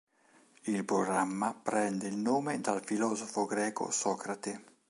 [0.63, 4.63] Il programma prende il nome dal filosofo greco Socrate.